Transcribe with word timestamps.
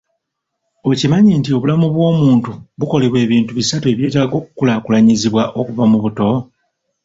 Okimanyi 0.89 1.31
nti 1.39 1.49
obulamu 1.57 1.87
bw'omuntu 1.95 2.51
bukolebwa 2.79 3.17
ebintu 3.25 3.51
bisatu 3.59 3.85
ebyetaaga 3.93 4.35
okukulakulanyizibwa 4.37 5.43
okuva 5.59 5.83
mu 5.91 5.97
buto? 6.03 6.29